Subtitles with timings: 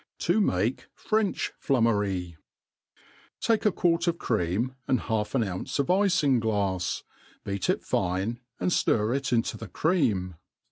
[0.27, 2.35] Yi make French Flummery.
[3.39, 7.03] TAKE a quart of cream, and half an ounce of ifinglafs,
[7.43, 10.37] beat it fine, and ftir it into ihe crcam.